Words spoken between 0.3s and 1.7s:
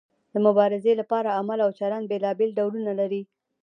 د مبارزې لپاره عمل